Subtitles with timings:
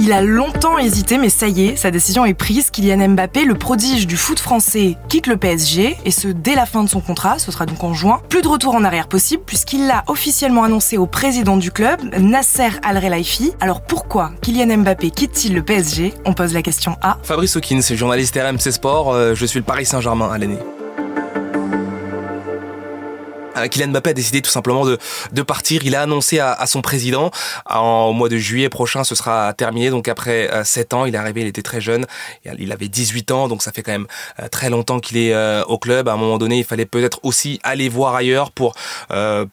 [0.00, 2.70] Il a longtemps hésité, mais ça y est, sa décision est prise.
[2.70, 6.84] Kylian Mbappé, le prodige du foot français, quitte le PSG, et ce dès la fin
[6.84, 8.22] de son contrat, ce sera donc en juin.
[8.28, 12.70] Plus de retour en arrière possible, puisqu'il l'a officiellement annoncé au président du club, Nasser
[12.84, 13.52] Al-Relaifi.
[13.60, 18.38] Alors pourquoi Kylian Mbappé quitte-t-il le PSG On pose la question à Fabrice Hawkins, journaliste
[18.40, 20.58] RMC Sport, euh, je suis le Paris Saint-Germain à l'année.
[23.58, 24.98] Euh, Kylian Mbappé a décidé tout simplement de,
[25.32, 25.84] de partir.
[25.84, 27.30] Il a annoncé à, son président
[27.68, 29.90] en, au mois de juillet prochain, ce sera terminé.
[29.90, 32.06] Donc après 7 euh, ans, il est arrivé, il était très jeune.
[32.58, 34.06] Il avait 18 ans, donc ça fait quand même
[34.40, 35.34] euh, très longtemps qu'il est
[35.66, 36.08] au club.
[36.08, 38.74] À un moment donné, il fallait peut-être aussi aller voir ailleurs pour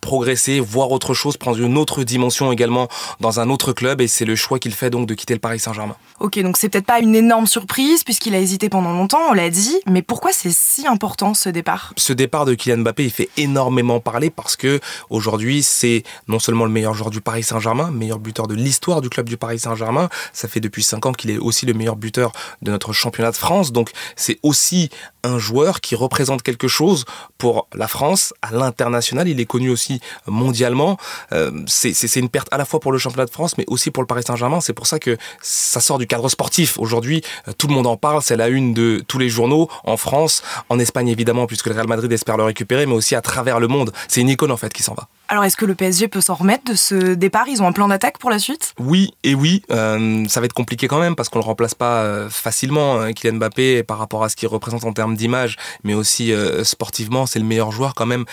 [0.02, 2.87] progresser, voir autre chose, prendre une autre dimension également
[3.20, 4.01] dans un autre club.
[4.01, 5.95] Et c'est le choix qu'il fait donc de quitter le Paris Saint-Germain.
[6.20, 9.49] Ok, donc c'est peut-être pas une énorme surprise puisqu'il a hésité pendant longtemps, on l'a
[9.49, 9.79] dit.
[9.85, 11.93] Mais pourquoi c'est si important ce départ?
[11.98, 16.66] Ce départ de Kylian Mbappé, il fait énormément parler parce que aujourd'hui, c'est non seulement
[16.66, 20.09] le meilleur joueur du Paris Saint-Germain, meilleur buteur de l'histoire du club du Paris Saint-Germain.
[20.34, 22.31] Ça fait depuis 5 ans qu'il est aussi le meilleur buteur
[22.62, 23.71] de notre championnat de France.
[23.71, 24.90] Donc, c'est aussi
[25.24, 27.05] un joueur qui représente quelque chose
[27.37, 29.27] pour la France à l'international.
[29.27, 30.98] Il est connu aussi mondialement.
[31.32, 34.04] Euh, c'est une perte à la fois pour le championnat de France, mais aussi pour
[34.04, 34.62] le Paris Saint-Germain.
[34.62, 36.77] C'est pour ça que ça sort du cadre sportif.
[36.77, 38.21] Aujourd'hui, euh, tout le monde en parle.
[38.21, 41.87] C'est la une de tous les journaux en France, en Espagne évidemment, puisque le Real
[41.87, 43.84] Madrid espère le récupérer, mais aussi à travers le monde.
[44.07, 45.07] C'est une icône en fait qui s'en va.
[45.27, 47.47] Alors est-ce que le PSG peut s'en remettre de ce départ?
[47.47, 48.75] Ils ont un plan d'attaque pour la suite?
[48.79, 49.63] Oui et oui.
[49.71, 52.99] Euh, ça va être compliqué quand même parce qu'on le remplace pas euh, facilement.
[52.99, 56.63] Hein, Kylian Mbappé par rapport à ce qu'il représente en termes d'image, mais aussi euh,
[56.63, 58.25] sportivement, c'est le meilleur joueur quand même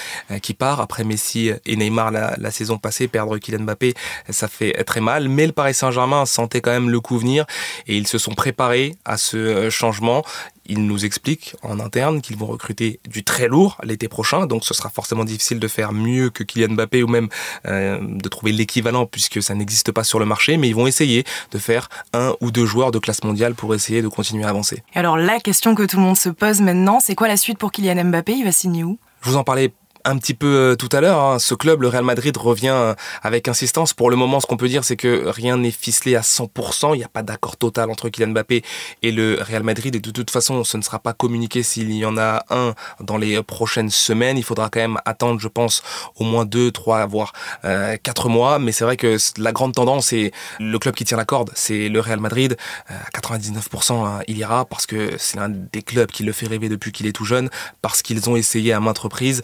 [0.42, 0.80] qui part.
[0.80, 3.94] Après Messi et Neymar la, la, saison passée, perdre Kylian Mbappé,
[4.28, 5.30] ça fait très mal.
[5.30, 7.46] Mais le Paris Saint-Germain sentait quand même le coup venir
[7.86, 10.24] et ils se sont préparés à ce changement.
[10.66, 14.74] Ils nous expliquent en interne qu'ils vont recruter du très lourd l'été prochain, donc ce
[14.74, 17.28] sera forcément difficile de faire mieux que Kylian Mbappé ou même
[17.66, 21.24] euh, de trouver l'équivalent puisque ça n'existe pas sur le marché, mais ils vont essayer
[21.50, 24.82] de faire un ou deux joueurs de classe mondiale pour essayer de continuer à avancer.
[24.94, 27.72] alors la question que tout le monde se pose maintenant, c'est quoi la suite pour
[27.72, 28.32] Kylian Mbappé?
[28.32, 28.98] Il va signer où?
[29.22, 29.72] Je vous en parlais
[30.04, 31.38] un petit peu euh, tout à l'heure, hein.
[31.38, 33.92] ce club, le Real Madrid, revient euh, avec insistance.
[33.92, 36.94] Pour le moment, ce qu'on peut dire, c'est que rien n'est ficelé à 100%.
[36.94, 38.62] Il n'y a pas d'accord total entre Kylian Mbappé
[39.02, 39.94] et le Real Madrid.
[39.94, 43.16] Et de toute façon, ce ne sera pas communiqué s'il y en a un dans
[43.16, 44.38] les prochaines semaines.
[44.38, 45.82] Il faudra quand même attendre, je pense,
[46.16, 47.32] au moins deux, trois, voire
[47.64, 48.58] euh, quatre mois.
[48.58, 51.88] Mais c'est vrai que la grande tendance, et le club qui tient la corde, c'est
[51.88, 52.56] le Real Madrid.
[52.88, 56.68] à 99%, hein, il ira parce que c'est l'un des clubs qui le fait rêver
[56.68, 57.50] depuis qu'il est tout jeune,
[57.82, 59.42] parce qu'ils ont essayé à maintes reprises.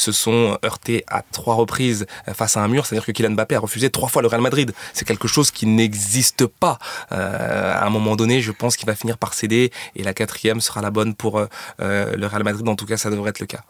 [0.00, 2.86] Se sont heurtés à trois reprises face à un mur.
[2.86, 4.72] C'est-à-dire que Kylian Mbappé a refusé trois fois le Real Madrid.
[4.92, 6.78] C'est quelque chose qui n'existe pas.
[7.12, 10.60] Euh, à un moment donné, je pense qu'il va finir par céder et la quatrième
[10.60, 12.66] sera la bonne pour euh, le Real Madrid.
[12.68, 13.62] En tout cas, ça devrait être le cas.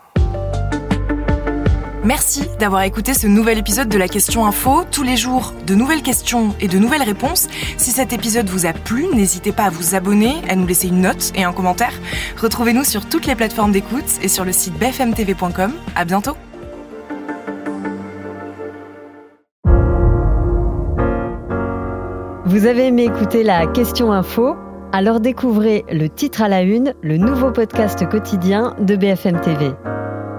[2.03, 4.85] Merci d'avoir écouté ce nouvel épisode de la Question Info.
[4.91, 7.47] Tous les jours, de nouvelles questions et de nouvelles réponses.
[7.77, 11.03] Si cet épisode vous a plu, n'hésitez pas à vous abonner, à nous laisser une
[11.03, 11.93] note et un commentaire.
[12.41, 15.73] Retrouvez-nous sur toutes les plateformes d'écoute et sur le site bfmtv.com.
[15.95, 16.37] À bientôt.
[22.47, 24.57] Vous avez aimé écouter la Question Info?
[24.93, 29.71] Alors découvrez le titre à la une, le nouveau podcast quotidien de BFM TV.